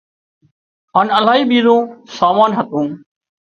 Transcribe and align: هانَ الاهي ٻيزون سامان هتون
هانَ 0.95 1.07
الاهي 1.19 1.45
ٻيزون 1.53 1.95
سامان 2.17 2.51
هتون 2.61 3.01